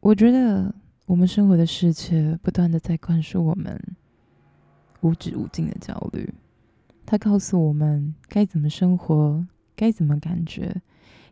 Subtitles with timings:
[0.00, 0.72] 我觉得
[1.06, 3.78] 我们生活的世界不断的在灌输我们
[5.00, 6.32] 无止无尽的焦虑，
[7.04, 10.80] 它告诉我们该怎么生活，该怎么感觉，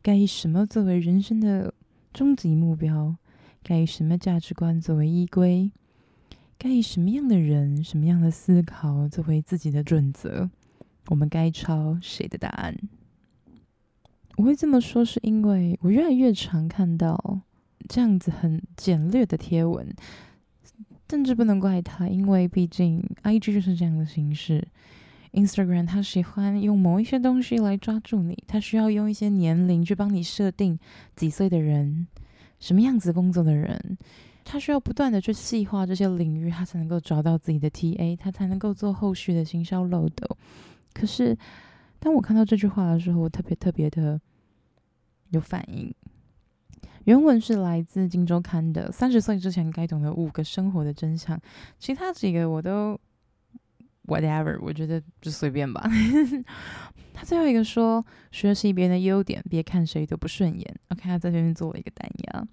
[0.02, 1.72] 该以什么作为人生的
[2.12, 3.16] 终极目标，
[3.62, 5.70] 该以什么价值观作为依归，
[6.58, 10.50] 该以什么样的人、什么样的思考作为自己的准则，
[11.06, 12.76] 我们该抄谁的答案？
[14.36, 17.40] 我会这么说，是因为我越来越常看到。
[17.88, 19.94] 这样子很简略的贴文，
[21.08, 24.66] 甚至不能怪他，因为毕竟 IG 就是这样的形式。
[25.32, 30.78] Instagram 他喜欢用某一些东西来抓住你，他需要用一些年龄去帮你设定
[31.14, 32.06] 几岁的人，
[32.58, 33.98] 什么样子工作的人，
[34.44, 40.26] 他需要不断的去细化这些领域，他才能够找到自己的 TA，他才能够做后续的行销漏斗。
[40.94, 41.36] 可是
[41.98, 44.18] 当我看到这句话的时候，我特别特别的
[45.30, 45.94] 有反应。
[47.06, 51.36] 原文是来自《今周刊》的《三十岁之前该懂的五个生活的真相》，
[51.78, 52.98] 其他几个我都
[54.08, 55.88] whatever，我觉得就随便吧。
[57.14, 62.44] 他最后一个说：“学习别人的优点，别看谁都不顺眼。” OK，他在这边做了一个单押。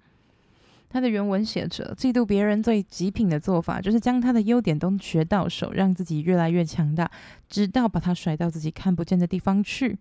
[0.88, 7.10] 他的原文写着：“嫉妒别人最极品的做法，就是将他的优点都学到手，让自己越来越强大，
[7.48, 9.98] 直到把他甩到自己看不见的地方去。”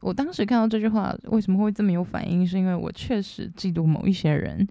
[0.00, 2.46] 我当时看到这句话，为什么会这么有反应？
[2.46, 4.68] 是因为我确实嫉妒某一些人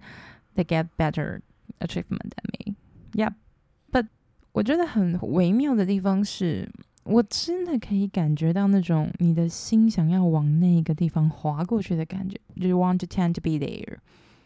[0.54, 1.40] ，they get better
[1.80, 2.74] achievement than me。
[3.12, 4.06] Yeah，but
[4.52, 6.70] 我觉得很微妙的地方是，
[7.02, 12.40] 我真的可以感觉到那种你的心想要往那个地方滑过去的感觉。
[12.54, 13.98] You want to tend to be there,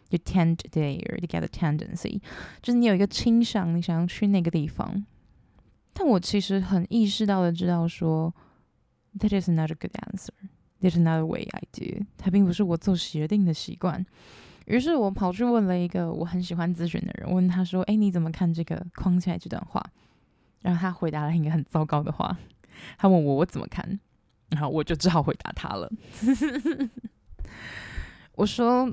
[0.08, 2.20] you tend there, you get a tendency，
[2.62, 5.04] 就是你有一个倾向，你想要去那个地方。
[5.92, 8.34] 但我其实很意识到的知道说
[9.18, 10.30] ，that is not a good answer。
[10.80, 14.04] There's another way I do，它并不是我做决定的习惯。
[14.66, 19.82] 于是我跑去问了一个我很喜欢咨询的人，问他说：“哎，你怎么看这个框起来这段话？”
[20.62, 22.36] 然后他回答了一个很糟糕的话。
[22.96, 23.98] 他问我我怎么看，
[24.50, 25.90] 然后我就只好回答他了。
[28.36, 28.88] 我说：“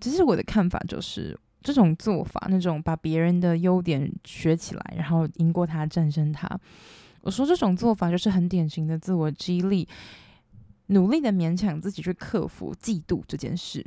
[0.00, 6.48] 其实我的看法就是，这种做法，那种把别人的优点学起来，然后赢过他、战胜他。”
[7.20, 9.86] 我说这种做法就是很典型的自我激励。
[10.88, 13.84] 努力的勉强自己去克服嫉妒这件事，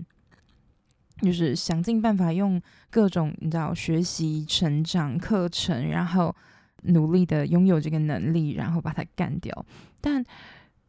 [1.21, 6.35] 就是想尽办法用各种你知道学习、成长课程，然后
[6.83, 9.65] 努力的拥有这个能力，然后把它干掉。
[9.99, 10.23] 但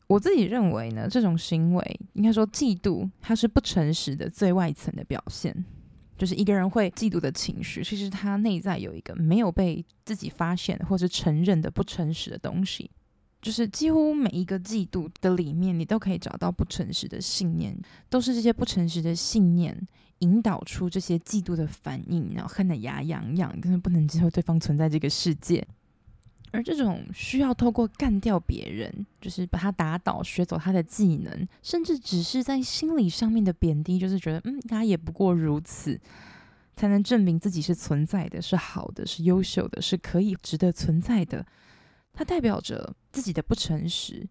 [0.07, 5.65] 我自己认为呢，这种行为应该说嫉妒，它是不诚实的最外层的表现。
[6.19, 12.89] 就是一个人会嫉妒的情绪，其实他内在有一个没有被自己发现或是承认的不诚实的东西。
[13.43, 17.77] 就是几乎每一个嫉妒的里面，你都可以找到不诚实的信念，
[18.09, 19.77] 都是这些不诚实的信念
[20.21, 25.67] 引导出这些嫉妒的反应，然后恨得牙痒痒，根本不能接受对方存在这个世界。
[26.53, 35.99] 而这种需要透过干掉别人，就是把他打倒，学走他的技能，甚至只是在心理上面的贬低，就是觉得嗯，他也不过如此，
[36.77, 41.45] 才能证明自己是存在的，是好的，是优秀的，是可以值得存在的。
[42.13, 44.27] 它代表着自己的不诚实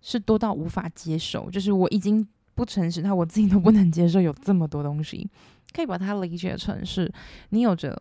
[0.00, 5.28] 是多到无法接受，就是我已经不诚实，那我自己都不能接受有这么多东西。
[5.72, 7.12] 可以把它理解成是，
[7.50, 8.00] 你有着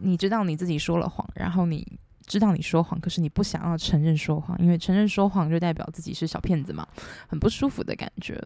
[0.00, 1.86] 你知道你自己说了谎，然后你
[2.26, 6.88] 知道你说谎，可是你不想要承认说谎，因为承认说谎就代表自己是小骗子嘛，
[7.28, 8.42] 很不舒服的感觉，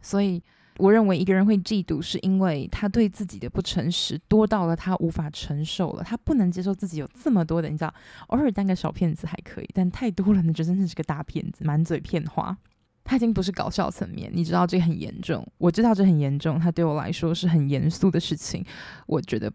[0.00, 0.42] 所以。
[0.80, 7.92] 我认为一个人会嫉妒，是因为他对自己的不诚实多到了他无法承受了，他不能接受自己有这么多的，你知道，
[8.28, 12.56] 偶尔当个小骗子还可以，但太多了那，就真的是个大骗子，满嘴骗话。
[13.04, 18.64] 他已经不是搞笑层面，你知道这很严重，我知道这很严重，他对我来说是很严肃的事情。
[19.06, 19.52] 我觉得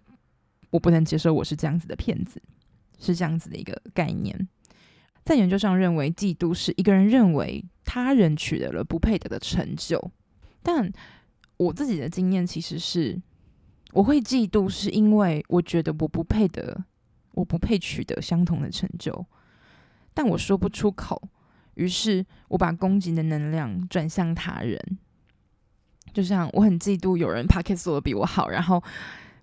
[0.70, 2.42] 我不能接受我是这样子的骗子，
[3.00, 4.48] 是这样子的一个概念。
[5.24, 10.12] 在研究上认为，嫉妒是一个人认为他人取得了不配得的成就。
[10.66, 10.92] 但
[11.58, 13.22] 我自己的经验其实是，
[13.94, 16.84] 我会嫉妒，是因为我觉得我不配得，
[17.34, 19.24] 我不配取得相同的成就，
[20.12, 21.22] 但我说不出口，
[21.76, 24.98] 于是我把攻击的能量转向他人。
[26.12, 28.84] 就像我很嫉妒有人 podcast 做的比我好，然后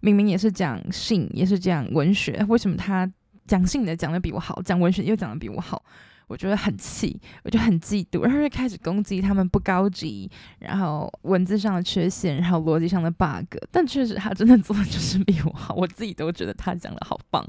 [0.00, 3.08] 明明也是讲性，也是讲文学，为什么他
[3.46, 5.84] 讲性的讲的比我好，讲文学又讲的比我好？
[6.32, 10.31] 我觉得很气，我就很嫉妒，然后就开始攻击他们不高级，
[10.61, 13.55] 然后文字上的缺陷，然后逻辑上的 bug。
[13.70, 17.46] 但确实，他真的做的就是比我好，我自己都觉得他讲的好棒。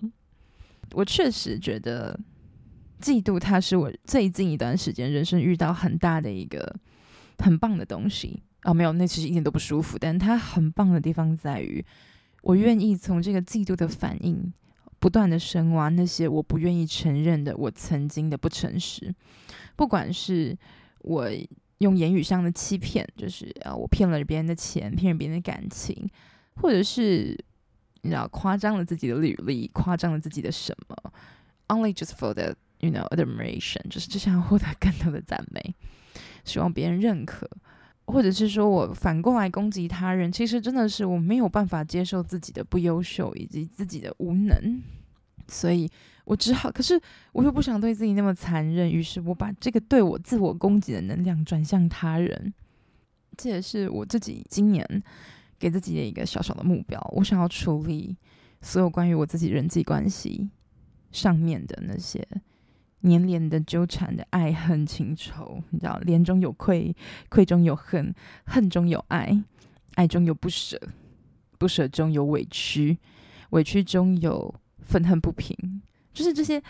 [0.91, 2.19] 我确实觉得
[3.01, 6.75] 嫉妒，他是我最近一段时间人生遇到很大的一个
[7.37, 8.43] 很棒的东西。
[8.63, 11.85] 哦，没有，那其实一点都不舒服，但他很棒的地方在于，
[12.41, 14.53] 我愿意从这个嫉妒的反应，
[15.03, 19.13] 不断的深挖那些我不愿意承认的我曾经的不诚实，
[19.75, 20.57] 不管是
[20.99, 21.29] 我
[21.79, 26.09] 用言语上的欺骗，就是啊，我骗了别人的钱，骗了别人的感情，
[26.55, 27.37] 或者是
[28.03, 30.95] 你知道夸张了自己的履历，夸张了自己的什么
[31.67, 35.75] ，only just for the you know admiration，就是只想要获得更多的赞美，
[36.45, 37.49] 希望别人认可。
[38.05, 44.81] 或者是说我反过来攻击他人，其实真的是我没有办法接受自己的不优秀以及自己的无能，
[45.47, 45.89] 所以
[46.25, 46.99] 我只好，可是
[47.31, 52.53] 我又不想对自己那么残忍，于是我把这个对我自我攻击的能量转向他人。
[53.37, 54.85] 这也是我自己今年
[55.57, 58.15] 给自己的一个小小的目标，我想要处理
[58.61, 60.49] 所有关于我自己人际关系
[61.11, 62.27] 上面的那些。
[63.03, 66.95] 黏连的纠缠的爱恨情仇，你知道，怜中有愧，
[67.29, 68.13] 愧中有恨，
[68.45, 69.43] 恨中有爱，
[69.95, 70.79] 爱中有不舍，
[71.57, 72.97] 不舍中有委屈，
[73.51, 75.55] 委屈中有愤恨不平，
[76.13, 76.61] 就是这些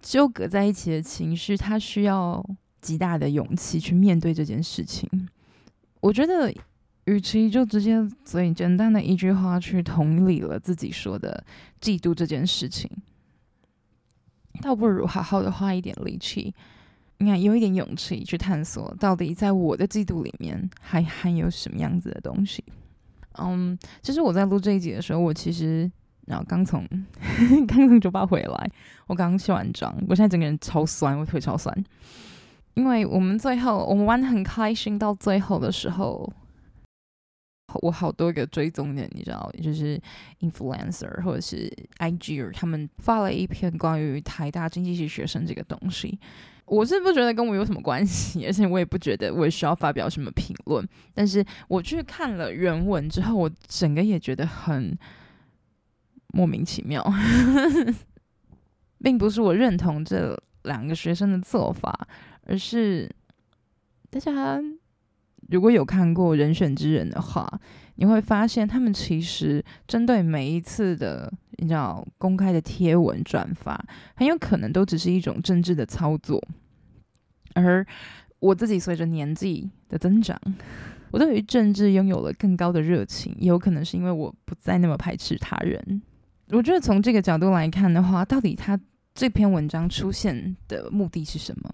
[0.00, 2.44] 纠葛在一起的情绪，它需要
[2.80, 5.08] 极大的勇气去面对这件事情。
[6.00, 6.52] 我觉得，
[7.04, 11.44] 与其就直接最简单的一句话去同理了自己说的
[11.80, 12.90] 嫉妒这件事情。
[14.60, 16.54] 倒不如好好的花一点力气，
[17.18, 22.64] 你看，有一点勇气去探索，到底在我的嫉妒里面还含有什么样子的东西。
[23.38, 25.90] 嗯，其实我在录这一集的时候，我其实
[26.26, 26.86] 然后刚从
[27.66, 28.70] 刚从酒吧回来，
[29.06, 31.76] 我刚卸完妆，我现在整个人超酸，我腿超酸，
[32.74, 36.32] 因为我们最后我们玩得很开心，到最后的时候。
[37.82, 40.00] 我好多个追踪的，你知道，就是
[40.40, 46.18] influencer 或者是 IG，他们发了一篇关于台大经济系学生这个东西。
[46.66, 50.86] 我是不觉得跟我有什么关系，而且我也不觉得我需要发表什么评论。
[51.12, 54.96] 但是我去看了原文之后，我整个也觉得很
[56.28, 57.04] 莫名其妙，
[59.02, 62.08] 并不是我认同这两个学生的做法，
[62.46, 63.10] 而是
[64.10, 64.58] 大家。
[65.54, 67.48] 如果有看过《人选之人》的话，
[67.94, 73.80] 你会发现他们其实针对每一次的你知道公开的贴文转发，
[74.16, 76.42] 很有可能都只是一种政治的操作。
[77.54, 77.86] 而
[78.40, 80.36] 我自己随着年纪的增长，
[81.12, 86.02] 我对于政治拥有了更高的热情，也有可能是因为我不再那么排斥他人。
[86.48, 88.76] 我觉得从这个角度来看的话，到底他
[89.14, 91.72] 这篇文章出现的目的是什么？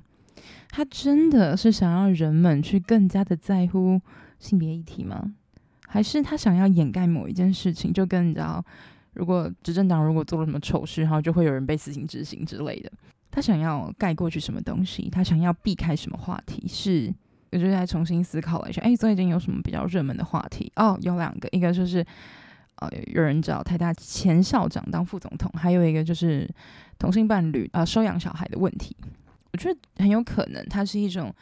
[0.71, 4.01] 他真的是想要人们去更加的在乎
[4.39, 5.35] 性别议题吗？
[5.87, 7.93] 还是他想要掩盖某一件事情？
[7.93, 8.65] 就跟你知道，
[9.15, 12.91] 如果执政党如果做了什么丑事，然后就会有人被死刑执行之类的。
[13.33, 15.11] 他想要盖过去什么东西？
[15.11, 16.65] 他想要避开什么话题？
[16.69, 17.13] 是，
[17.51, 18.81] 我就在重新思考了一下。
[18.83, 20.71] 哎，最近有什么比较热门的话题？
[20.77, 22.05] 哦，有两个，一个就是
[22.77, 26.49] 呃，有人找台大前校长当副总统，还有一个就是
[26.99, 28.97] 同性伴侣啊、呃、收养小孩的问题。
[29.53, 31.35] 我觉得很有可能，它是一种，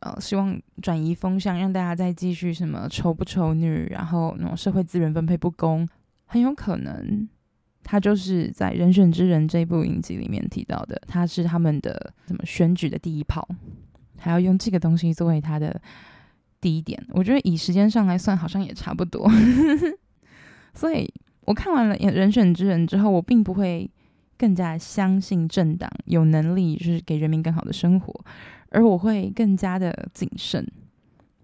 [0.00, 5.88] 呃，希望转移风向，让大家再继续什么丑不丑女，然后那种社会资源分配不公，
[6.26, 7.28] 很有可能，
[7.84, 13.48] 他就是在《人选之人》这部影集里面提到的，他是他们的什么选举的第一炮，
[14.18, 15.80] 还要用这个东西作为他的
[16.60, 17.00] 第一点。
[17.10, 19.30] 我觉得以时间上来算，好像也差不多。
[20.74, 21.08] 所以
[21.42, 23.88] 我看完了《人选之人》之后，我并不会。
[24.36, 28.24] 更加相信政党有能力，就是给人民更好的生活，
[28.70, 30.66] 而我会更加的谨慎，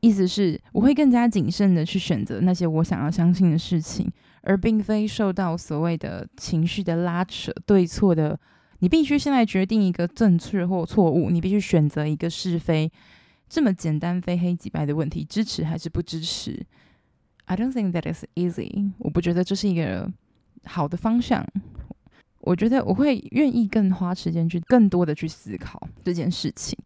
[0.00, 4.10] 意思是我会更加谨慎的去选择那些我想要相信的事情，
[4.42, 8.38] 而并非受到所谓的情绪的拉扯、对错的。
[8.82, 12.90] 你必须现在决定一个正确或错误，你必须选择一个是非，
[13.46, 16.64] 这么简单非黑即白的问题，支持还是不支持
[17.44, 18.90] ？I don't think that is easy。
[18.96, 20.10] 我不觉得这是一个
[20.64, 21.46] 好的方向。
[22.40, 26.78] 我觉得我会愿意更花时间去更多的去思考这件事情，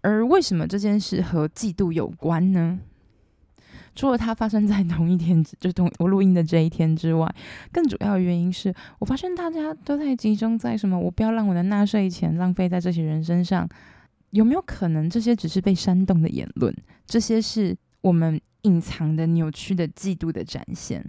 [0.00, 2.78] 而为什么这件事和嫉妒有关呢？
[3.94, 7.34] 除了它发生在同一天，就同我录音的这一天之外，
[7.72, 10.98] 更主要的原因是我发现大家都在集中在什么？
[10.98, 13.68] 我不要让我的纳税钱浪费在这些人身上。
[14.30, 16.72] 有没有可能这些只是被煽动的言论？
[17.04, 21.04] 这些是我们隐藏的扭曲的嫉妒的展现？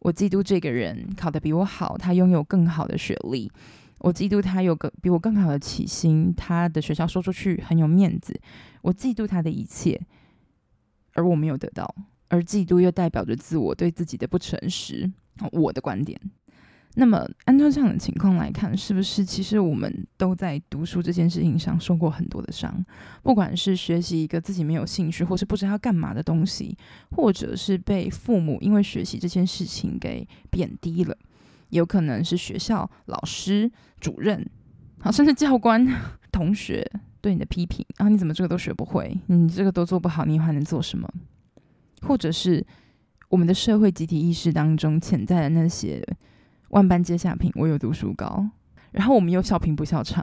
[0.00, 3.50] 我嫉妒这个人考得比我好，他拥有更好的学历。
[3.98, 8.38] 我嫉妒他有个比我更好的起薪，他的学校说出去很有面子。
[8.82, 10.00] 我嫉妒他的一切，
[11.14, 11.94] 而我没有得到。
[12.28, 15.10] 而嫉妒又代表着自我对自己的不诚实。
[15.52, 16.18] 我的观点，
[16.98, 22.82] 那么，按照这样的情况来看，是不是其实我们都在读书这件事情上受过很多的伤？
[23.22, 26.74] 不管是学习一个自己没有兴趣，或是不知道要干嘛的东西，
[27.10, 31.14] 或者是被父母因为学习这件事情给贬低了，
[31.68, 34.48] 有可能是学校老师、主任，
[34.98, 35.86] 好，甚至教官、
[36.32, 39.14] 同学对你的批评啊，你怎么这个都学不会？
[39.26, 41.06] 你这个都做不好，你还能做什么？
[42.00, 42.66] 或者是
[43.28, 46.02] 我们的社会集体意识当中潜在的那些。
[46.70, 48.48] 万般皆下品，唯有读书高。
[48.92, 50.22] 然后我们又笑贫不笑娼，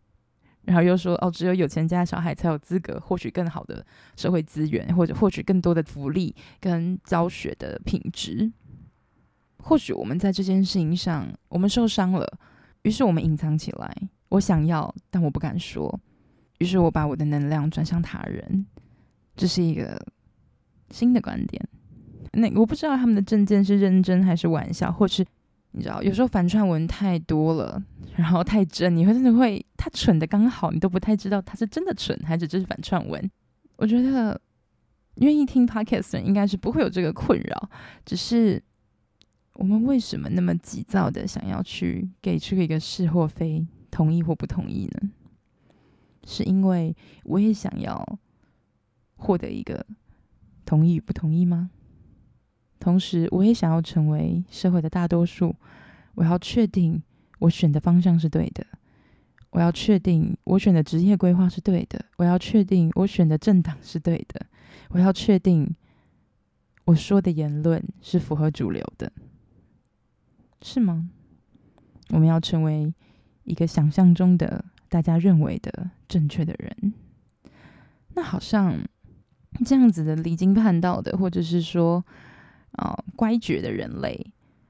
[0.64, 3.84] 然后又说哦，只有有钱家的小孩才有资格获取更好的
[4.16, 8.50] 社会资源，或者获取更多的福利跟教学的品质。
[9.58, 12.26] 或许我们在这件事情上，我们受伤了，
[12.82, 13.94] 于是我们隐藏起来。
[14.30, 16.00] 我想要，但我不敢说。
[16.58, 18.66] 于是我把我的能量转向他人。
[19.36, 20.00] 这是一个
[20.90, 21.62] 新的观点。
[22.32, 25.22] 那我不知道他们的政见是认真还是玩笑，或是。
[25.76, 27.80] 你知道，有时候反串文太多了，
[28.16, 33.30] 然后太真，你会真的会他蠢的刚好，你都不太知道他是真的蠢还是这是反串文。
[33.76, 34.40] 我觉得
[35.16, 37.70] 愿意听 podcast 人应该是不会有这个困扰，
[38.06, 38.62] 只是
[39.52, 45.10] 我们为什么那么急躁的想要去给出一个是或非，同意或不同意呢？
[46.26, 48.18] 是因为我也想要
[49.16, 49.86] 获得一个
[50.64, 51.70] 同意不同意吗？
[52.78, 55.54] 同时，我也想要成为社会的大多数。
[56.14, 57.02] 我要确定
[57.40, 58.64] 我选的方向是对的，
[59.50, 64.46] 我要确定我选的职业规划是对的，我要确定我选的政党是对的，
[64.88, 65.74] 我要确定
[66.86, 69.12] 我说的言论是符合主流的，
[70.62, 71.10] 是吗？
[72.08, 72.94] 我们要成为
[73.44, 76.94] 一个想象中的大家认为的正确的人。
[78.14, 78.78] 那好像
[79.66, 82.02] 这样子的离经叛道的，或者是说。
[82.72, 84.26] 啊、哦，乖觉的人类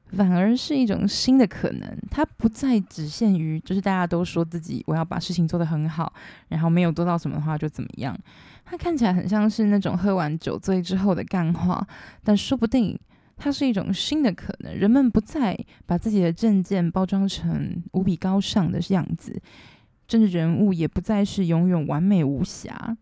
[0.09, 1.99] 反而是一种新的可能。
[2.11, 6.13] 它不再只限于，就是大家都说自己我要把事情做得很好，
[6.49, 8.17] 然后没有做到什么的话就怎么样。
[8.65, 11.87] 它看起来很像是那种喝完酒醉之后的干话，
[12.23, 12.99] 但说不定
[13.37, 14.75] 它是一种新的可能。
[14.75, 19.41] 人们不再把自己的证件包装成无比高尚的样子，
[20.09, 22.97] 政治人物也不再是永远完美无瑕。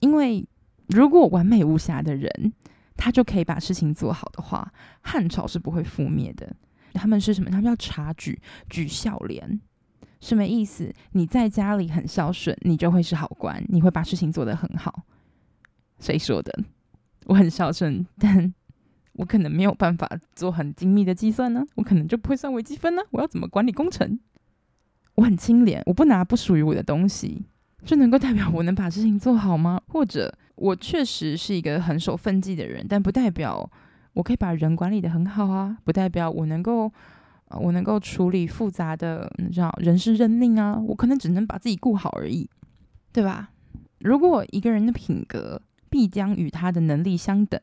[0.00, 0.46] 因为
[0.86, 2.52] 如果完美无瑕的人，
[2.98, 6.54] 他就可以把事情做好的话，汉朝是不会覆灭的。
[6.94, 7.48] 他们是什么？
[7.48, 8.38] 他们叫察举，
[8.68, 9.60] 举孝廉，
[10.20, 10.92] 什么意思？
[11.12, 15.04] 你在家里很孝顺，你就会是好官，你会把事情做得很好。
[16.00, 16.52] 谁说的？
[17.26, 18.52] 我很孝顺，但
[19.12, 23.02] 我可能没有办法做很精密的计算呢，我可能就不会算微积分呢。
[23.10, 24.18] 我要怎么管理工程？
[25.14, 27.44] 我很清廉，我不拿不属于我的东西，
[27.84, 29.80] 就能够代表我能把事情做好吗？
[29.86, 30.36] 或者？
[30.58, 33.70] 我确实是一个很守分际的人，但不代表
[34.12, 36.92] 我可以把人管理得很好啊，不代表我能够，
[37.50, 42.48] 我能够处理复杂的，你知道，人事任命啊，我可能只能把自己顾好而已，
[43.12, 43.50] 对吧？
[44.00, 47.60] 如果一个人的品格必将与他的能力相等，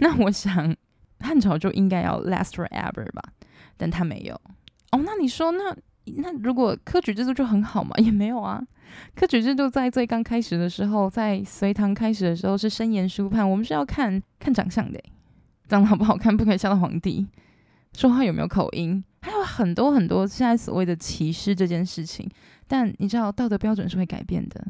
[0.00, 0.74] 那我想
[1.20, 3.22] 汉朝就应该要 last forever 吧，
[3.76, 4.34] 但他没有。
[4.92, 5.76] 哦，那你说那？
[6.18, 7.90] 那如果科举制度就很好嘛？
[7.98, 8.62] 也没有啊。
[9.14, 15.00] 科举制度在最刚开始的时候，在隋唐开始的时候是伸言书判，我们是要看看长相的，
[15.68, 17.26] 长得好不好看不可以吓到皇帝，
[17.92, 22.30] 说话有没有口音，还有很多很多现在所谓的歧视这件事情。
[22.68, 24.64] 但你知道道德标准是会改变的，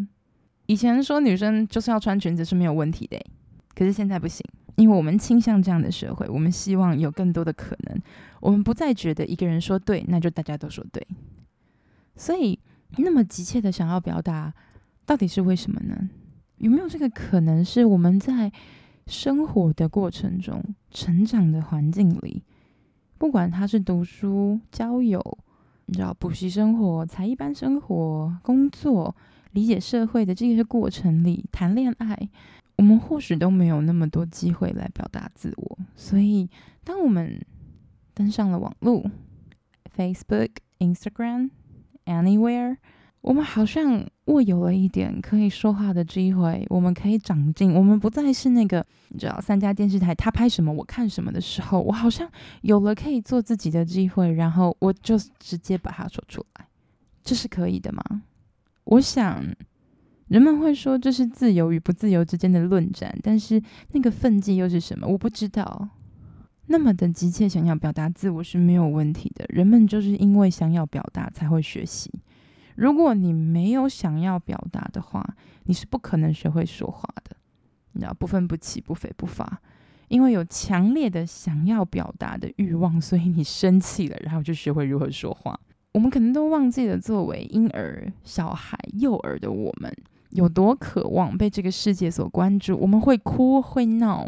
[0.66, 3.22] 以前说女生就是要穿裙子是没有问题的，
[3.74, 4.44] 可是现在不行。
[4.76, 8.00] 因为我们倾向这样的社会，我们希望有更多的可能。
[8.40, 11.06] 我们不再觉得一个人说对，那就大家都说对。
[12.14, 12.58] 所以，
[12.98, 14.52] 那么急切的想要表达，
[15.04, 16.08] 到底是为什么呢？
[16.58, 18.50] 有没有这个可能是我们在
[19.06, 22.42] 生活的过程中、成长的环境里，
[23.18, 25.38] 不管他是读书、交友，
[25.86, 29.14] 你知道，补习生活、才艺班生活、工作、
[29.52, 32.28] 理解社会的这些过程里，谈恋爱。
[32.78, 36.48] 我们或许都没有那么多机会来表达自我，所以
[36.84, 37.40] 当我们
[38.12, 39.10] 登上了网络
[39.96, 41.48] ，Facebook、Instagram、
[42.04, 42.76] Anywhere，
[43.22, 52.30] 我们好像握有了一点可以说话的机会，我们可以长进，我们不再是那个你知道三家电视台他拍什么我看什么的时候，我好像
[52.60, 56.66] 有了可以做自己的机会，然后我就直接把它说出来，
[57.24, 58.02] 这是可以的吗？
[58.84, 59.42] 我想。
[60.28, 65.06] 人们会说这是自由与不自由之间的论战，但是那个分际又是什么？
[65.06, 65.88] 我不知道。
[66.66, 72.10] 那么的急切想要表达自我是没有问题的，人们就是因为想要表达才会学习。
[72.74, 75.24] 如果你没有想要表达的话，
[75.64, 77.36] 你是不可能学会说话的。
[77.92, 79.60] 你知道，不分不弃，不肥不发。
[80.08, 85.58] 因为有强烈的想要表达的欲望，所以你生气了，然后就学会如何说话。
[85.92, 89.96] 我们可能都忘记了，作为婴儿、小孩、幼儿的我们，
[90.30, 92.76] 有多渴望被这个世界所关注。
[92.76, 94.26] 我们会哭，会闹，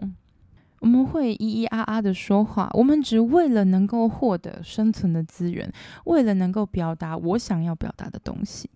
[0.80, 2.70] 我们会咿咿啊啊的说话。
[2.74, 5.70] 我们只为了能够获得生存的资源，
[6.04, 8.70] 为了能够表达我想要表达的东西。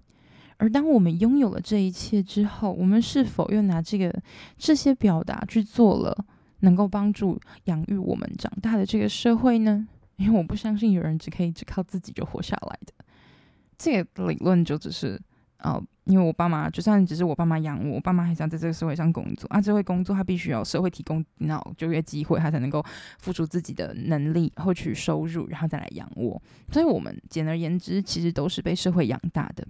[0.58, 4.14] 而当我们拥有了这一切之后，我们是否又拿这个
[4.56, 6.24] 这些表达去做了
[6.60, 9.88] 能够帮助养育我们长大的这个社会呢？
[10.16, 12.92] 因为我不相信有人只可以只靠自己就活下来的。
[13.76, 15.20] 这个理论就只是，
[15.56, 22.85] 呃，因为我爸妈就算只是我爸妈养我，我爸妈还想在这个社会上工作啊，这会工作他必须要社会提供那就业机会，他才能够
[23.18, 26.42] 付出自己的能力获取收入，然后再来养我。
[26.73, 29.64] 所以，我们简而言之，其实都是被社会养大的。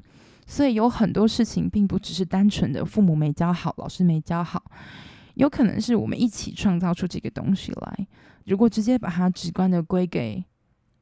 [0.46, 4.62] 所以，有很多事情并不只是单纯的父母没教好，老师没教好，
[5.34, 8.06] 有可能是我们一起创造出这个东西来。
[8.46, 10.42] 如果直接把它直观的归给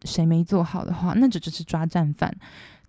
[0.05, 2.37] 谁没做好的话，那只是抓战犯。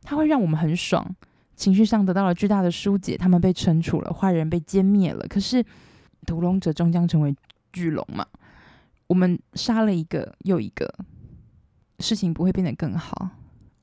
[0.03, 1.15] 它会让我们很爽，
[1.61, 5.23] 情绪上得到了巨大的疏解，他们被惩处了，坏人被歼灭了。
[5.29, 5.63] 可是
[6.25, 7.35] 屠龙者终将成为
[7.71, 8.25] 巨龙嘛？
[9.05, 10.91] 我们杀了一个又一个，
[11.99, 13.29] 事情不会变得更好。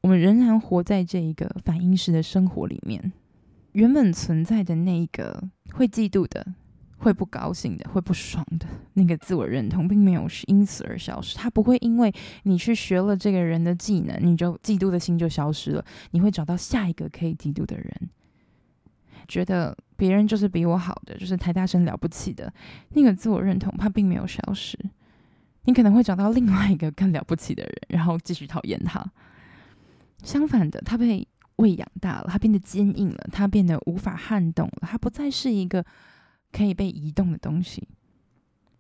[0.00, 3.12] 我们仍然活在这一个反应式的生活里面，
[3.74, 6.54] 原本存在的那一个会嫉妒的。
[6.98, 11.36] 会不高兴的，会不爽的那个自我认同，并没有因此而消失。
[11.36, 12.12] 他不会因为
[12.42, 15.84] 你去学了这个人的技能，你就嫉妒的心就消失了。
[16.10, 18.10] 你会找到下一个可以嫉妒的人，
[19.28, 22.52] 觉得别人就是比我好的，就是台大生了不起的
[22.90, 24.76] 那个自我认同，他并没有消失。
[25.64, 29.04] 你可能会找到另外一个更了不起的人，然后继续讨厌他。
[30.24, 31.24] 相反的，他被
[31.56, 35.84] 喂养大了，他变得坚硬了，他变得无法撼动了，他不再是一个。
[36.50, 37.86] 可以被移动的东西，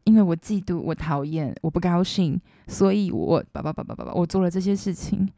[0.04, 5.28] 因为我嫉妒，我讨厌，我不高兴，所以我叭叭叭叭叭叭，我做了这些事情。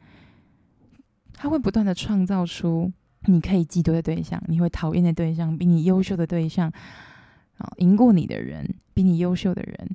[1.33, 2.91] 他会不断的创造出
[3.25, 6.71] 你可以嫉妒的对象，你会讨厌的对象，比你优秀的对象，
[7.57, 9.89] 啊，赢过你的人，比你优秀的人，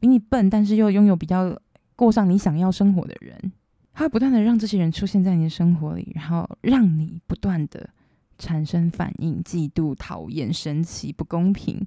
[0.00, 1.58] 比你笨但是又拥有比较
[1.96, 3.52] 过上你想要生活的人，
[3.92, 7.90] 他会不断的让这些人出现在你的生活里，然后让你不断的。
[8.42, 11.86] 产生反应，嫉妒、讨厌、生气、不公平。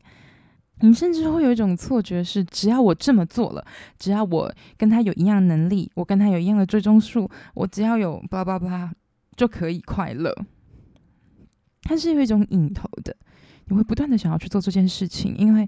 [0.79, 3.65] 你甚至会有一种错觉，是只要我这么做了，
[3.99, 8.91] 只要我跟他有一样能力，我跟他有一样的追踪数，我只要有叭叭叭
[9.35, 10.33] 就可以快乐。
[11.83, 13.15] 它是有一种瘾头的，
[13.65, 15.67] 你会不断的想要去做这件事情，因为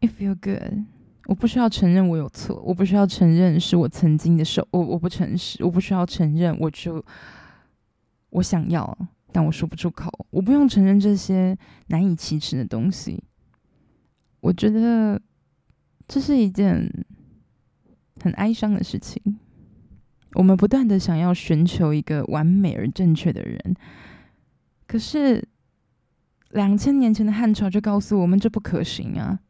[0.00, 0.84] I feel good。
[1.26, 7.02] 我不需要承认我有错，我不需要承认是我曾经的手，我我不诚实，我不需要承认，我就
[8.30, 8.96] 我想要。
[9.34, 13.20] 但我说不出口，我不用承认这些难以启齿的东西。
[14.38, 15.20] 我觉得
[16.06, 16.88] 这是一件
[18.20, 19.20] 很哀伤的事情。
[20.34, 23.74] 我们不断的想要寻求一个完美而正确的人，
[24.86, 25.44] 可是
[26.50, 29.40] 两千年前的汉朝就告诉我们这不可行啊！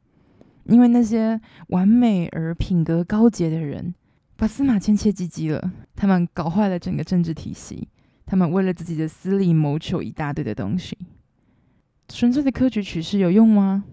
[0.64, 3.94] 因为那些完美而品格高洁的人，
[4.34, 7.86] 把司马迁切鸡鸡了，他们搞坏了整个政治体系。
[8.26, 10.96] 他们为了自己的私利谋求一大堆的东西，
[12.08, 13.84] 纯粹的科举取士有用吗？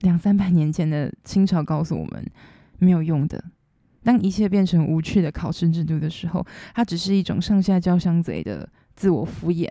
[0.00, 2.24] 两三百年前的清朝告诉我们，
[2.78, 3.42] 没有用的。
[4.02, 8.66] 当一切变成无趣的考试制度的时候，它只是一种上下交相贼的
[8.96, 9.68] 自我敷衍。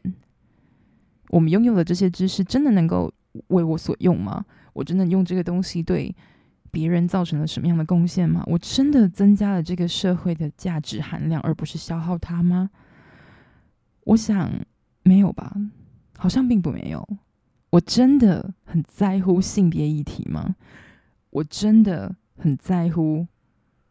[1.29, 3.11] 我们拥有的这些知识，真的能够
[3.47, 4.45] 为我所用吗？
[4.73, 6.15] 我真的用这个东西对
[6.69, 8.43] 别人造成了什么样的贡献吗？
[8.45, 12.69] 我真的增加了这个社会的价值含量，而不是消耗它吗？
[14.09, 14.51] 我想
[15.03, 15.55] 没有吧，
[16.17, 17.07] 好像并不没有。
[17.69, 20.55] 我真的很在乎性别议题吗？
[21.29, 23.27] 我真的很在乎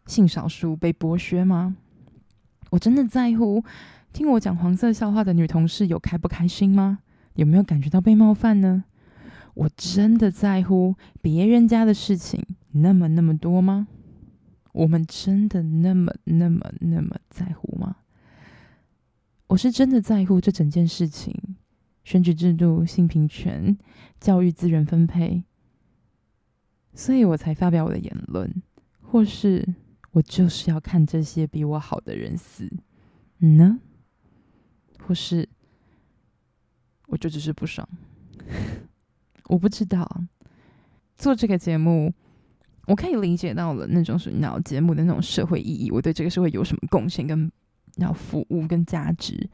[0.06, 1.76] 性少数被剥削吗？
[2.70, 3.62] 我真的在乎
[4.12, 6.98] 听我讲黄色笑话的女同事有开不开心吗？
[7.34, 8.82] 有没有感觉到被冒犯呢？
[9.54, 13.86] 我真的在乎别人家的事情那么那么多吗？
[14.72, 17.94] 我们真的那么那么那么在乎吗？
[19.48, 21.34] 我是真的在乎这整件事情，
[22.04, 23.76] 选举制度、性平权、
[24.20, 25.42] 教育资源分配，
[26.92, 28.62] 所以我才发表我的言论，
[29.00, 29.66] 或是
[30.10, 32.70] 我就是要看这些比我好的人死，
[33.38, 33.80] 嗯呢？
[35.02, 35.48] 或是
[37.06, 37.88] 我就只是不爽，
[39.44, 40.06] 我不知道。
[41.16, 42.12] 做这个节目，
[42.86, 47.50] 我可以理解到了那种属于脑节目的那种社会意义，我对这个社会有什么贡献跟。
[47.98, 49.48] 要服务跟价值，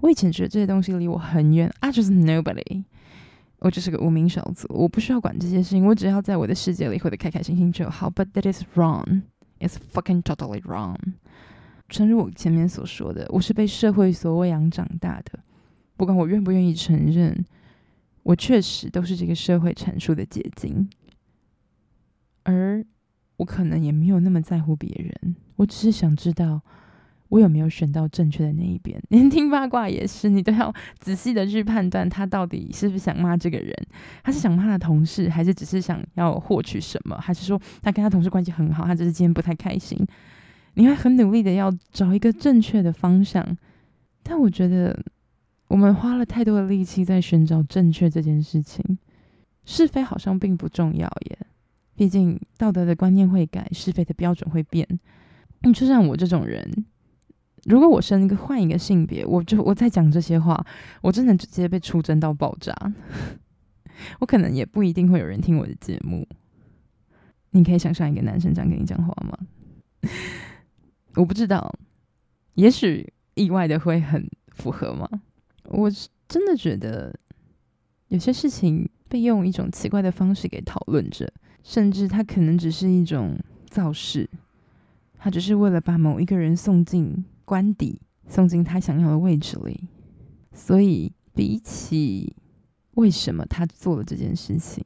[0.00, 2.84] 我以前觉得这些东西离我很远，I just nobody。
[3.58, 8.08] 我就是个无名小卒，我不需要管这些事情，我只要在我的世界里活得开开心心就好。
[8.08, 9.22] But that is wrong.
[9.58, 10.96] It's fucking totally wrong.
[11.90, 15.40] 诚如我前面所说的，我是被社会所喂养长大的，
[15.98, 17.44] 不管我愿不愿意承认，
[18.22, 20.88] 我确实都是这个社会阐述的结晶。
[22.44, 22.82] 而
[23.36, 26.62] 我可能也没有那么在乎别人，我只是想知道。
[27.30, 29.00] 我有没有选到正确的那一边？
[29.08, 33.72] 连听八卦也是，你都要仔细的去判断他到底是不是想骂这个人，
[34.24, 39.96] 他是想骂他同事，还是只是想要获取什么，还是说他跟他同事关系很好，他只是今天不太开心？
[40.74, 43.56] 你会很努力的要找一个正确的方向，
[44.24, 45.00] 但我觉得
[45.68, 48.98] 我们花了太多的力气在寻找正确这件事情，
[49.64, 51.38] 是非好像并不重要耶。
[51.94, 54.84] 毕竟道德的观念会改，是非的标准会变。
[55.62, 56.86] 你就像我这种人。
[57.64, 60.64] 如果我生一个换一个性别，我就我在讲这些话，
[61.02, 62.74] 我真的直接被出征到爆炸。
[64.18, 66.26] 我可能也不一定会有人听我的节目。
[67.50, 69.38] 你可以想象一个男生这样跟你讲话吗？
[71.16, 71.78] 我不知道，
[72.54, 75.06] 也许意外的会很符合吗？
[75.64, 75.90] 我
[76.26, 77.14] 真的觉得
[78.08, 81.30] 有些事情被用一种奇怪的方式给讨论着，
[81.62, 83.36] 甚至它可能只是一种
[83.68, 84.30] 造势，
[85.18, 87.22] 它只是为了把某一个人送进。
[87.50, 89.88] 官邸送进他想要的位置里，
[90.52, 92.36] 所以比起
[92.92, 94.84] 为什么他做了这件事情，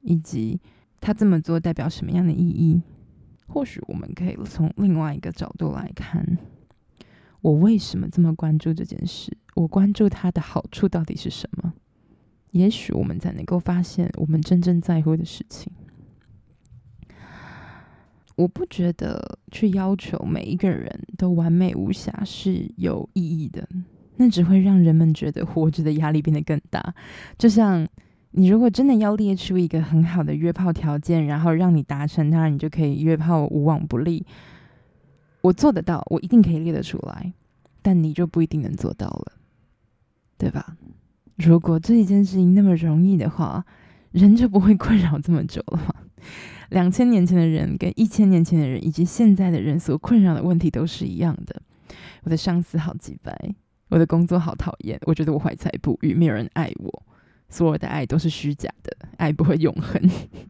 [0.00, 0.58] 以及
[1.02, 2.80] 他这么做代表什么样的意义，
[3.46, 6.38] 或许我们可以从另外一个角度来看：
[7.42, 9.36] 我为什么这么关注这件事？
[9.54, 11.74] 我关注它的好处到底是什么？
[12.52, 15.70] 也许我们才能够发现我们真正在乎的事情。
[18.42, 23.68] 我不觉得去要求每一个人都完美无瑕是有意义的，
[24.16, 26.94] 那只会让人们觉得活着的压力变得更大。
[27.38, 27.86] 就像
[28.32, 34.26] 你如果真的要列出一个很好的约炮条件，然后让你达成它，你就可以约炮无往不利。
[35.42, 37.32] 我做得到，我一定可以列得出来，
[37.80, 39.32] 但你就不一定能做到了，
[40.36, 40.76] 对吧？
[41.36, 43.64] 如果这一件事情那么容易的话，
[44.10, 45.94] 人就不会困扰这么久了吗？
[46.72, 51.62] 两千年前的人跟一千年前的人以及现在的人所困扰的问题都是一样的。
[52.22, 53.54] 我的上司好机掰，
[53.88, 57.02] 我的工作好讨厌，我觉得我怀才不遇，没有人爱我，
[57.48, 60.00] 所有的爱都是虚假的，爱不会永恒。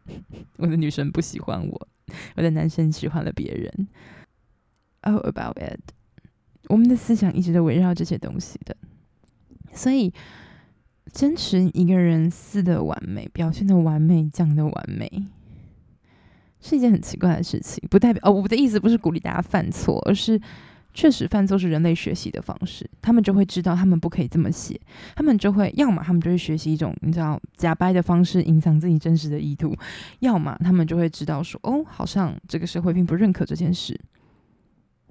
[0.57, 1.87] 我的女生不喜欢我，
[2.35, 3.87] 我的男生喜欢了别人。
[5.01, 5.81] Oh, about it，
[6.69, 8.77] 我们的思想一直都围绕这些东西的，
[9.73, 10.13] 所以
[11.11, 15.25] 坚持一个人死的完美，表现的完美，讲的完美。
[16.63, 20.39] 是一件很奇怪的事情，不代表哦，我的意思不是鼓励大家犯错，而是
[20.93, 22.89] 确实犯错是人类学习的方式。
[23.01, 24.79] 他们就会知道他们不可以这么写，
[25.13, 29.75] 他们就会要么他们就会学习一种你知道假掰的方式隐藏自己真实的意图，
[30.19, 33.99] 要么他们就会知道说哦，好像这个社会并不认可这件事。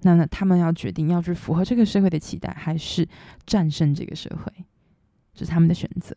[0.04, 3.06] 那那他们要决定要去符合这个社会的期待，还是
[3.46, 4.52] 战胜这个社会，
[5.34, 6.16] 这是他们的选择。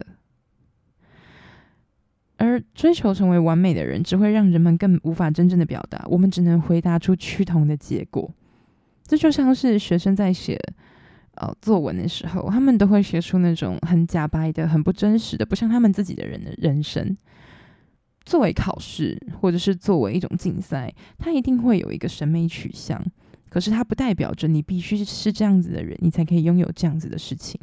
[2.38, 6.06] 而追求成为完美的人，只会让人们更无法真正的表达。
[6.10, 8.30] 我们只能回答出趋同的结果。
[9.04, 10.60] 这就像是学生在写
[11.36, 17.16] 呃作文的时候，他们都会写出那种很假掰的、很不真实的、不像他们自己的人的人生。
[18.26, 23.00] 作为考试，或者是作为一种竞赛，它一定会有一个审美取向。
[23.50, 27.62] 可是它不代表着你必须是这样子的人，你才可以拥有这样子的事情。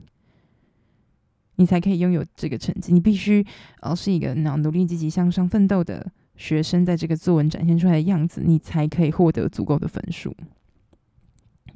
[1.62, 2.92] 你才可以拥有这个成绩。
[2.92, 3.46] 你必须，
[3.82, 10.34] 呃，是一个脑努力、积极向上、奋斗的学生，在这个作文展现出来的样子，你才可以获得足够的分数。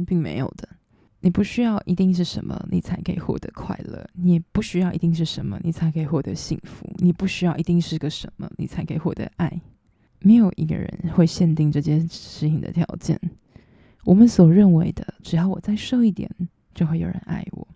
[0.05, 0.68] 并没有的，
[1.20, 9.61] 你不需要一定是什么，你才可以获得快乐；你也不需要一定是什么，你才可以获得幸福；你不需要一定是个什么，你才可以获得爱。
[10.18, 13.20] 没有一个人会限定这件事情的条件。
[14.05, 16.29] 我们所认为的，只要我再瘦一点，
[16.75, 17.68] 就会有人爱我。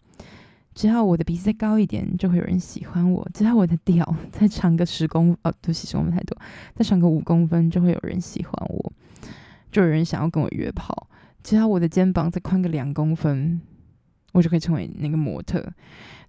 [0.74, 6.36] 只要我的鼻子再高一点，就会有人喜欢我；只要我的屌再长个十公，哦，对不起，说我们太多，
[6.74, 8.92] 再长个五公分，就会有人喜欢我，
[9.72, 10.94] 就有人想要跟我约炮；
[11.42, 13.60] 只要我的肩膀再宽个两公分，
[14.32, 15.60] 我就可以成为那个模特；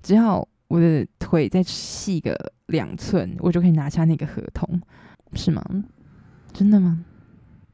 [0.01, 4.81] 只要我的腿再细个两寸，我就可以拿下那个合同，
[5.33, 5.63] 是吗？
[6.51, 7.05] 真的吗？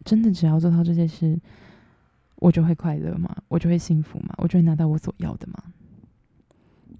[0.04, 1.40] 真的只要做到这些事，
[2.36, 3.36] 我就会快乐吗？
[3.48, 4.36] 我就会幸福吗？
[4.38, 5.56] 我就会拿到我所要的吗？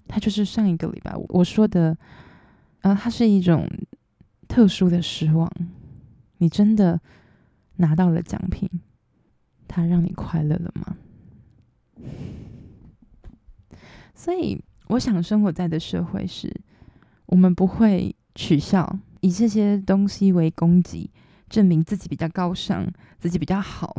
[0.06, 1.96] 它就是上一个礼拜我说的，
[2.80, 3.68] 啊，它是一种
[4.46, 5.50] 特殊的失望。
[6.38, 7.00] 你真的
[7.76, 8.68] 拿到了奖品，
[9.66, 10.96] 它让你快乐了吗？
[14.14, 16.52] 所以，我想生活在的社会是，
[17.26, 21.10] 我们不会取笑，以这些东西为攻击，
[21.48, 22.86] 证明自己比较高尚、
[23.18, 23.96] 自己比较好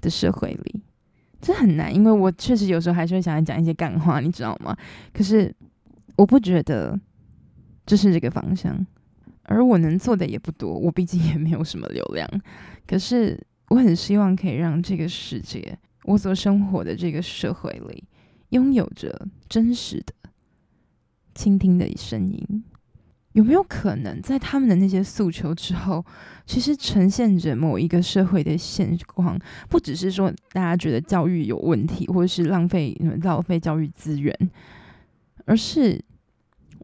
[0.00, 0.82] 的社会里，
[1.42, 1.94] 这很难。
[1.94, 4.74] 因为我确实有时候还是会想要讲一些干话，你知道吗？
[5.12, 5.54] 可是
[6.16, 6.98] 我不觉得
[7.84, 8.86] 这是这个方向，
[9.42, 10.72] 而我能做的也不多。
[10.72, 12.26] 我毕竟也没有什么流量，
[12.86, 18.04] 可是我很希望可以让这个世界，我所生活的这个社会里，
[18.50, 20.14] 拥有着真实的。
[21.34, 22.62] 倾听的声音，
[23.32, 26.04] 有没有可能在他们的那些诉求之后，
[26.44, 29.38] 其实呈现着某一个社会的现况？
[29.68, 34.36] 不只是说大家觉得教育有问题，或者是浪费浪费教育资源，
[35.46, 36.02] 而是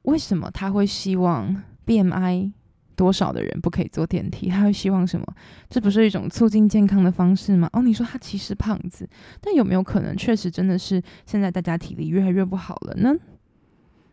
[0.04, 2.52] 为什么他会希望 BMI
[2.96, 4.48] 多少的人不可以坐电梯？
[4.48, 5.26] 他会希望什么？
[5.68, 7.68] 这不是一种促进健康的方式吗？
[7.74, 9.06] 哦，你说他其实胖子，
[9.42, 13.14] 但有没有可能确实真的是现在大家体力越来越不好了呢？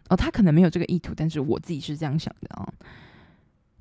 [0.09, 2.73] 哦，他可能没有这个意图，但是我自己是这样想的啊、哦。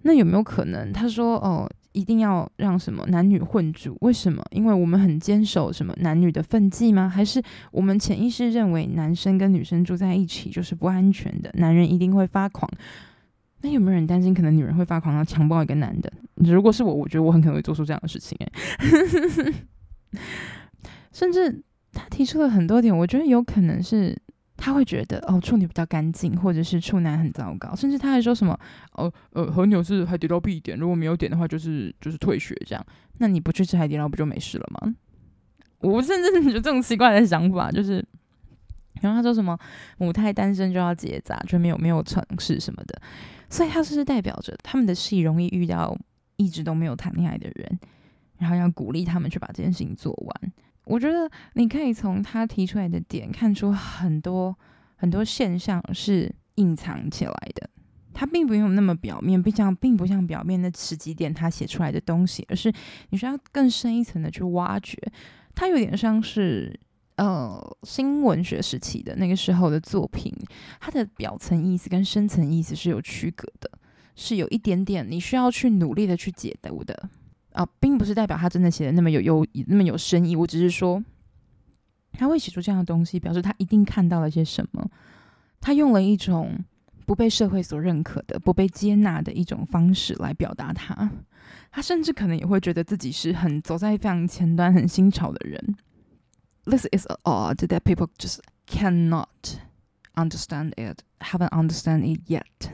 [0.03, 3.97] 那有没有可能他说哦，一定要让什么男女混住？
[4.01, 4.45] 为什么？
[4.51, 7.09] 因为我们很坚守什么男女的分际吗？
[7.09, 12.71] 还是我们潜意识认为男生跟女生住在一起就是不安全的，男人一定会发狂？
[13.63, 16.13] 那有没有人担心可能女人会发狂，要强暴一个男的？
[16.35, 18.37] 如果是我，我觉得我很可能会做出这样的事情。
[18.41, 19.55] 诶，
[21.13, 24.15] 甚至他提出了很多点，我觉得有可能是。
[24.57, 28.59] 他会觉得哦，处女比较干净，或者是处男很糟糕，甚至他还说什么
[28.93, 32.87] 哦，呃，和牛是海底捞必点，如果没有点的话，就是就是退学这样。
[33.19, 34.95] 那你不去吃海底捞不就没事了吗？
[35.81, 38.05] 我甚至有这种奇怪的想法，就是，
[39.03, 39.59] 然后他说什么
[39.99, 43.01] 母胎单身就要结扎，就没有没有尝试什么的，
[43.51, 45.97] 所以他是代表着他们的戏容易遇到
[46.37, 47.79] 一直都没有谈恋爱的人，
[48.39, 50.53] 然后要鼓励他们去把这件事情做完。
[50.85, 54.57] 我觉得你可以从他提出来的点看出很多
[54.97, 57.69] 很多现象是隐藏起来的，
[58.13, 62.73] 他并不用那么表面，并像并不像表面的十几点他写出来的东西，而是
[63.11, 64.97] 你需要更深一层的去挖掘。
[65.55, 66.79] 他有点像是
[67.17, 70.33] 呃新文学时期的那个时候的作品，
[70.81, 73.71] 它的表层意思跟深层意思是有区隔的，
[74.17, 77.09] 是有一点点你需要去努力的去解读的。
[77.55, 80.37] 啊，并不是代表他真的写的那么有有那么有深意。
[80.37, 81.03] 我只是说，
[82.13, 84.91] 他会写出这样的东西，表示他一定看到了些什么。
[85.61, 86.59] 他用了一种
[87.07, 91.11] 不被社会所认可的、不被接纳的一种方式来表达他。
[91.71, 95.77] 他甚至可能也会觉得自己是很走在非常前端、很新潮的人。
[96.65, 99.59] This is odd that people just cannot
[100.15, 102.71] understand it, haven't understand it yet.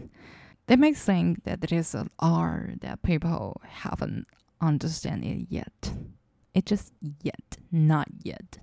[0.67, 4.25] They may think that it is odd that people haven't.
[4.61, 5.93] Understand it yet?
[6.53, 6.89] It just
[7.23, 8.61] yet, not yet.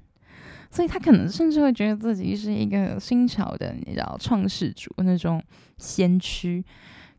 [0.70, 5.44] 所以他可能甚至会觉得自己是一个新潮的，你知道，创世主那种
[5.78, 6.64] 先驱。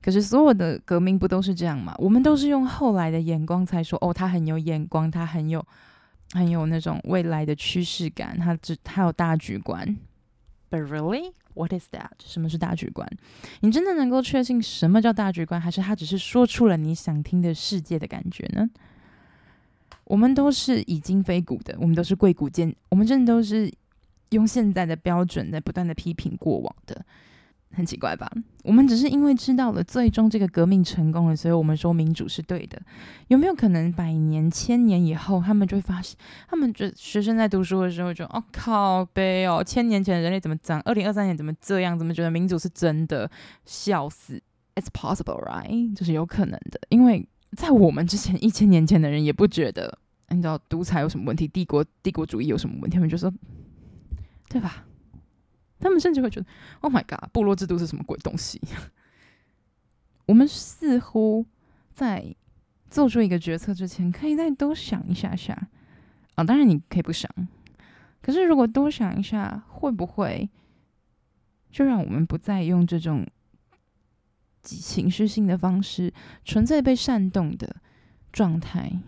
[0.01, 1.95] 可是所有的革命不都是这样吗？
[1.99, 5.67] 我们都是用后来的眼光才说，哦，他很有眼光，他很有
[6.33, 9.97] 很有那种未来的趋势感，他只他有大局观。
[10.71, 11.33] But really?
[11.55, 12.11] What is that?
[12.25, 13.09] 什么是大局观？
[13.61, 18.69] 你真的能够确信什么叫大局观，还是他只是说出了你想听的世界的感觉呢？
[20.05, 23.73] 我们都是已经非古的，我们都是贵古贱，我们真的都是
[24.31, 27.05] 用现在的标准在不断的批评过往的。
[27.73, 28.31] 很奇怪吧？
[28.65, 32.81] 我们只是因为知道了最终这个革命成功了，所以我们说民主是对的。
[33.29, 36.17] 有没有可能百年、千年以后，他们就会发现，
[36.49, 40.81] 他们就学生在读书的时候就哦靠北哦，千年前人类怎么长？
[40.83, 41.99] 二零二三年怎么这样？
[41.99, 43.31] 怎么觉得民主是真的？
[43.65, 44.43] 笑死
[44.75, 45.95] ！It's possible, right？
[45.95, 49.99] 就是有可能的，因为在我们之前一千年前的人也不觉得，
[50.31, 51.49] 你知道独裁有什么问题？
[51.49, 52.97] 帝国帝国主义有什么问题？
[52.97, 53.33] 他们就说，
[54.49, 54.85] 对吧？
[55.79, 56.47] 他们甚至会觉得
[56.81, 58.61] ：“Oh my god，部落制度是什么鬼东西？”
[60.27, 61.47] 我们似乎
[61.93, 62.35] 在
[62.91, 65.69] 做出一个决策之前，可以再多想一下下。
[66.35, 67.29] 啊、当然你可以不想，
[68.23, 70.49] 可是如果多想一下，会不会
[71.71, 73.27] 就让我们不再用这种
[74.63, 76.13] 情绪性的方式，
[76.45, 77.77] 纯粹被煽动的
[78.33, 79.01] 状态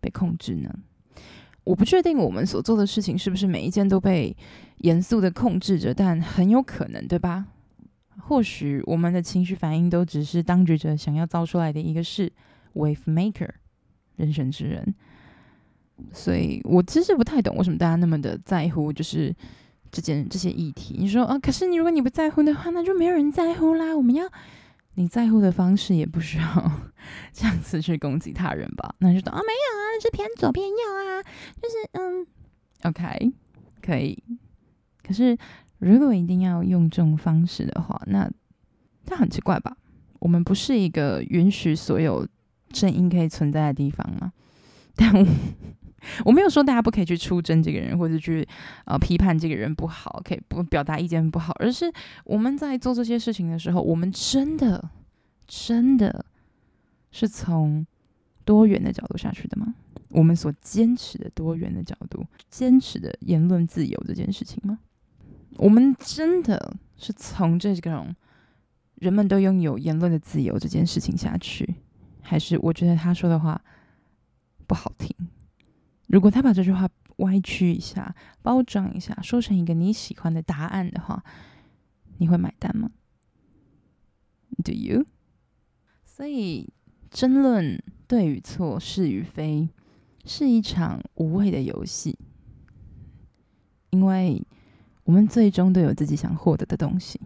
[0.00, 0.72] 被控制呢？
[1.66, 4.34] 我不确定我们所做的事情是不是每一件都被
[4.78, 7.44] 严肃的控制着，但很有可能，对吧？
[8.18, 12.32] 或许我们的情绪反应都只是当局者想要造出来的一个事
[12.74, 13.50] ，wave maker，
[14.14, 14.94] 人选之人。
[16.12, 19.34] 所以我其实不太懂为什么大家那么的在乎，就是
[19.90, 20.94] 这件这些议题。
[20.98, 23.96] 你说啊，可是你如果你不在乎的话，那就没有人在乎啦。
[23.96, 24.24] 我们要。
[24.98, 26.72] 你在乎的方式也不需要
[27.30, 28.94] 这样子去攻击他人吧？
[29.00, 31.22] 那就说啊，没有是偏左偏右啊，
[31.60, 32.26] 就是嗯
[32.84, 33.32] ，OK，
[33.82, 34.22] 可以。
[35.02, 35.36] 可是
[35.78, 38.30] 如果一定要用这种方式的话，那
[39.04, 39.76] 但很奇怪吧？
[40.18, 42.26] 我们不是一个允许所有
[42.72, 44.32] 声音可以存在的地方吗？
[44.96, 45.26] 但我，
[46.24, 48.46] 我没有说大家不可以去出征这个人，或者去
[48.86, 51.92] 呃批判这个人不好，可以不表达意见不好，而是
[52.24, 54.90] 我们在做这些事情的时候，我们真的
[55.46, 56.24] 真的
[57.12, 57.86] 是从
[58.44, 59.74] 多元的角度下去的吗？
[60.10, 64.78] 我们所坚持的多元的角度，坚持的言论自由这件事情吗？
[65.56, 68.14] 我们真的是从这种
[68.96, 71.76] 人们都拥有言论的自由这件事情下去，
[72.20, 73.60] 还是我觉得他说的话
[74.66, 75.14] 不好听？
[76.06, 81.24] 如果他把这句话歪曲一下、包装一下，说成一个你喜欢的答案的话，
[82.18, 82.90] 你会买单吗
[84.62, 85.06] ？Do you？
[86.04, 86.72] 所以
[87.10, 89.68] 争论对与错、是与非，
[90.26, 92.18] 是一场无谓的游戏，
[93.90, 94.44] 因为
[95.04, 97.20] 我们最终都有自己想获得的东西。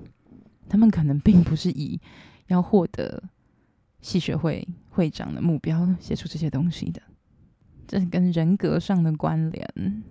[0.69, 1.99] 他们可能并不是以
[2.49, 3.23] 要获得
[4.03, 7.01] 戏学会会长的目标写出这些东西的，
[7.89, 10.05] 这跟人格上的关联。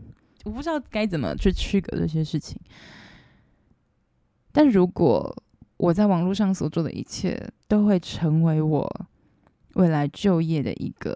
[0.44, 2.60] 我不知道该怎么去区隔这些事情。
[4.52, 5.44] 但如果
[5.78, 9.08] 我在网络上所做的一切都会成为我
[9.76, 11.16] 未来就业的一个。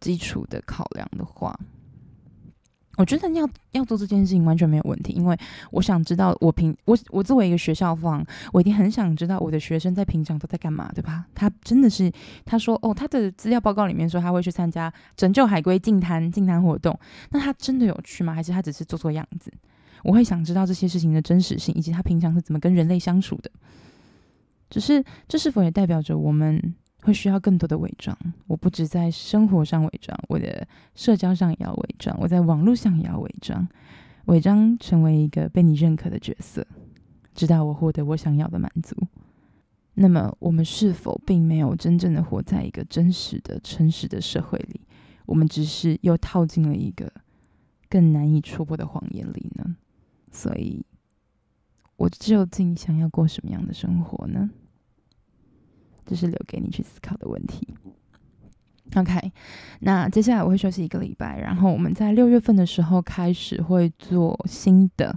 [0.00, 1.58] 基础的考量的话，
[2.96, 5.38] 我觉得要要做这件事情完全没有问题，因为
[5.70, 11.24] 我想知道我平我我作为一个学校方，我一定很想知道我的学生在平常都在干嘛，对吧？
[11.34, 12.12] 他真的是
[12.44, 16.98] 他说哦，他的资料报告里面说他会去参加拯救海龟净滩净滩活动，
[17.30, 18.34] 那他真的有去吗？
[18.34, 19.52] 还是他只是做做样子？
[20.02, 23.50] 我会想知道这些事情的真实性，以及他平常是怎么跟人类相处的。
[24.68, 26.74] 只是这是否也代表着我们？
[27.02, 28.16] 会需要更多的伪装。
[28.46, 33.66] 我不只在生活上伪装，我的社交上也要伪装，我在网络上也要伪装，
[34.26, 36.66] 伪装成为一个被你认可的角色，
[37.34, 38.96] 直到我获得我想要的满足。
[39.94, 44.80] 那么，我们是否并没有真正的活在一个真实的、诚实的社会里？
[45.26, 47.12] 我们只是又套进了一个
[47.88, 49.76] 更难以戳破的谎言里呢？
[50.32, 50.86] 所以，
[51.96, 54.48] 我究竟想要过什么样的生活呢？
[56.06, 57.74] 这是留给你去思考的问题。
[58.96, 59.32] OK，
[59.80, 65.16] 那接下来我会休息一个礼拜，然后我们在六月份的时候开始会做新的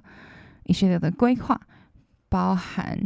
[0.65, 1.59] 一系列的规划，
[2.29, 2.99] 包含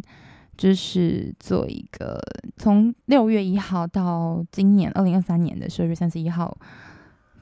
[0.57, 2.21] 就是做一个
[2.57, 6.57] 从六月一号到今年二零二三年的十二月三十一号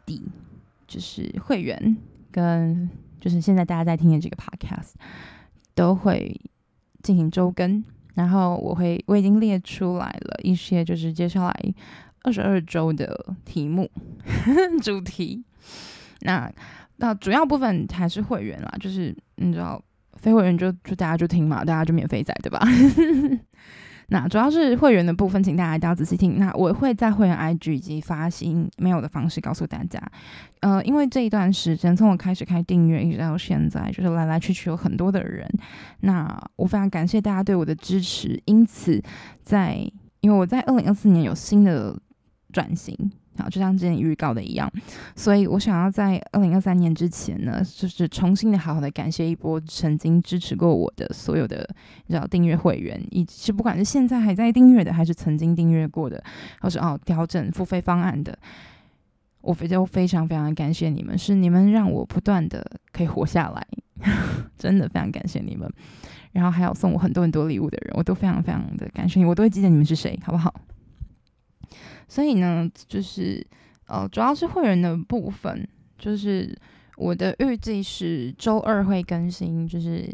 [0.06, 0.22] 底，
[0.86, 1.98] 就是会员
[2.32, 2.88] 跟
[3.20, 4.92] 就是现在大家在听的这个 Podcast
[5.74, 6.40] 都会
[7.02, 7.84] 进行周更。
[8.16, 11.74] 然后我会，我已经列出来了一些，就是接下来
[12.24, 13.90] 二十二周的题目
[14.82, 15.44] 主题。
[16.22, 16.52] 那
[16.98, 19.82] 那主要部分还是会员啦，就是你知道，
[20.14, 22.60] 非会员就就大家就听嘛，大家就免费在，对吧？
[24.08, 26.38] 那主要是会员的部分，请大家一定要仔细听。
[26.38, 30.02] 那我会在会员 IG 以及发行没有的方式告诉大家。
[30.62, 35.50] 呃，因为这一段时间从我开始开订阅一直到现在，就是来来去去有很多的人。
[36.02, 38.42] 那我非常感谢大家对我的支持。
[38.46, 39.02] 因此
[39.42, 39.92] 在，在
[40.22, 41.98] 因为我在二零二四年有新的
[42.52, 43.12] 转型。
[43.38, 44.72] 好，就像之前预告的一样，
[45.16, 51.68] 所以我想要在二零二三年之前呢，就是重新的好好的感谢一波曾经支持过我的所有的，
[52.08, 56.24] 你知道订阅会员，以及不管是现在还在订阅的，还是曾经订阅过的，
[56.62, 58.38] 或是哦调整付费方案的，
[59.42, 63.68] 我非常非常非常感谢你们，是你们让我不断的可以活下来，
[64.58, 65.70] 真的非常感谢你们。
[66.32, 70.54] 然后还有送我很多很多礼物的人，我都非常非常的感谢你，我都会记得你们是谁，好不好？
[72.08, 73.46] 所以呢，就是
[73.88, 76.58] 呃，主要是会员的部分，就是
[76.98, 80.10] 我的预计是周二会更新，就是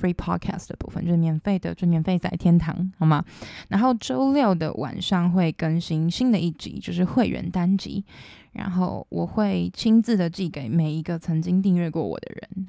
[0.00, 3.24] free podcast 的部分，就是免费的，就免费在天堂，好吗？
[3.68, 8.04] 然后周六的晚上会更新新的一集，就是会员单集，
[8.52, 12.68] 然后我会亲自的寄给每一个曾经订阅过我的人。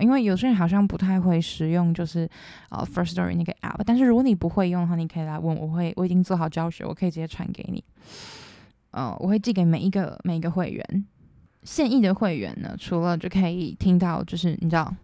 [0.00, 2.28] 因为有些人好像不太会使用，就是
[2.70, 3.82] 呃 Firstory 那个 app。
[3.84, 7.82] 但是如果你不会用的话，你可以来问我，会我已经做好教学，我可以直接传给你。
[8.90, 11.04] 呃，我会寄给每一个每一个会员。
[11.64, 14.94] 现役的会员呢，除了就可以听到，就是你知道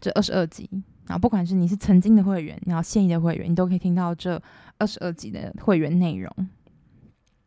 [0.00, 0.68] 这二十二集，
[1.06, 4.40] 然后不管是你是曾经的会员，然后现役的会员，你都可以听到这
[4.78, 6.30] 二十二集的会员内容。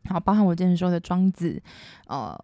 [0.08, 1.62] 好，包含我之前说的庄子，
[2.06, 2.36] 呃。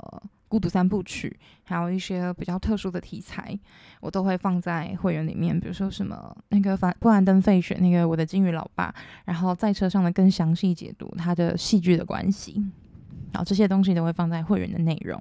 [0.48, 3.58] 孤独三部曲，还有一些比较特殊的题材，
[4.00, 5.58] 我都会放在会员里面。
[5.58, 8.94] 比如说什么那个凡布兰登费雪，那个我的鲸鱼老爸，
[9.24, 12.54] 然后在车上的更详细解读他的戏剧的关系，
[13.32, 15.20] 然后这些东西都会放在会员的内容。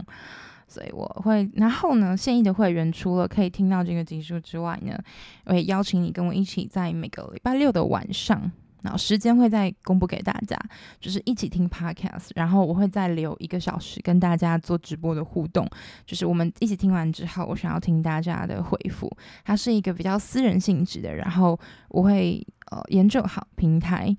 [0.67, 4.97] 所以我会，然后呢，现役的会员除了可以听到这个集数之外呢，
[5.45, 8.51] 我也邀请你跟我一起在每个礼拜六的晚上。
[8.85, 10.57] 然后时间会再公布给大家，
[11.01, 15.67] 就是一起听 podcast，然后我会再留一个小时跟大家做直播的互动，
[16.05, 19.11] 就是我们一起听完之后，我想要听大家的回复，
[19.43, 21.59] 它是一个比较私人性质的，然后
[21.89, 24.15] 我会呃研究好平台，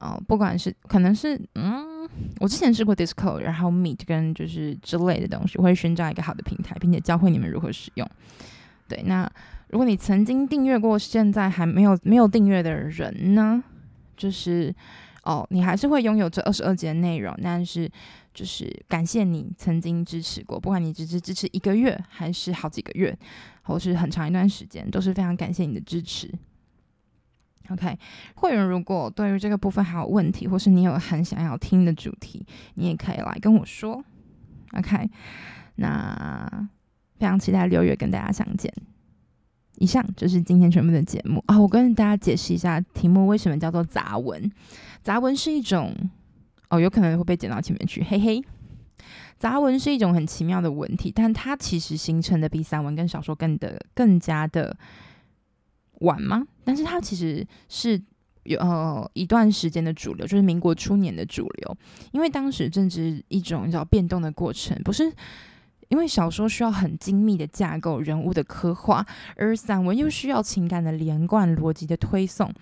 [0.00, 2.08] 呃不管是可能是嗯，
[2.40, 8.08] 我之前试过 Discord，然后 Meet 跟就是之类的东西，我会寻找一个好的平台，并且教会你们如何使用。
[8.88, 9.30] 对，那
[9.68, 13.62] 如果你曾经订阅过，现在还没有没有订阅的人呢？
[14.16, 14.74] 就是
[15.22, 17.90] 哦，你还是会拥有这二十二集的内容，但是
[18.32, 23.16] 就是感谢你曾经支持过，不管你只是支持一个月，还是好几个月，
[23.62, 26.32] 或是很长一段时间，都是非常感谢你的支持。
[27.68, 27.98] OK，
[28.36, 34.04] 会员如果对于这个部分还有问题，或是你有很想要听的主题，你也可以来跟我说。
[34.72, 35.10] OK，
[35.74, 36.68] 那
[37.18, 38.72] 非常期待六月跟大家相见。
[39.76, 41.58] 以上就是今天全部的节目啊！
[41.58, 44.50] 我跟大家解释一下题目为什么叫做杂文。
[45.02, 45.94] 杂文是一种
[46.70, 48.42] 哦，有可能会被剪到前面去，嘿嘿。
[49.38, 54.76] 杂文是一种很奇妙的文体，但它其实形成的比散文跟小说更的更加的
[56.00, 56.46] 晚吗？
[56.64, 58.02] 但是它其实是
[58.44, 61.76] 有呃一段时间的主流，就是民国初年的主流，
[62.12, 65.12] 因为当时正值一种叫变动的过程，不是。
[65.88, 69.06] 因为小说需要很精密的架构、人物的刻画，
[69.36, 72.52] 而散文又需要情感的连贯、逻辑的推送。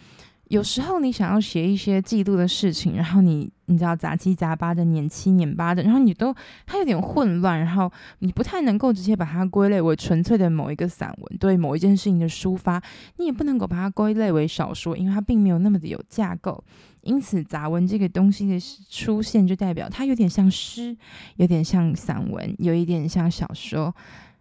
[0.49, 6.35] 有时候你想要写一些记录的事情，然后你你知道杂七杂八的、碾七碾八的，然后你都
[6.67, 12.81] 它有点混乱，然后你不太能够直接把它归类为纯粹的某一个散文，对某一件事情的抒发，
[13.17, 16.63] 你也不能够把它归类为小说，因为它并没有那么的有架构。
[17.05, 18.59] 因此，杂文这个东西的
[18.91, 20.97] 出现，就代表它有点像诗，
[21.37, 23.95] 有点像散文，有一点像小说，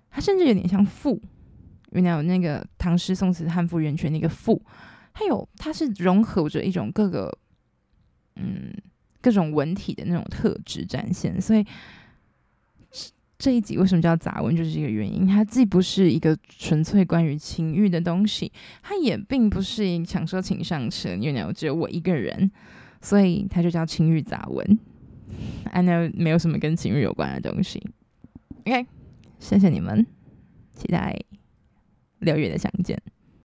[0.10, 1.22] 它甚至有点像赋。
[1.92, 4.60] 原来有那个唐诗宋词汉赋源泉那个赋，
[5.12, 7.38] 还有它是融合着一种各个
[8.36, 8.74] 嗯
[9.22, 11.66] 各种文体的那种特质展现，所以。
[13.44, 14.56] 这一集为什么叫杂文？
[14.56, 15.28] 就是这个原因。
[15.28, 18.50] 它既不是一个纯粹关于情欲的东西，
[18.82, 22.50] 它也并不是一想说请上车，因为只有我一个人，
[23.02, 24.80] 所以它就叫情欲杂文。
[25.74, 27.86] I know 没有什么跟情欲有关的东西。
[28.62, 28.86] OK，
[29.40, 30.08] 谢谢你们，
[30.74, 31.20] 期待
[32.20, 32.98] 六月的相见。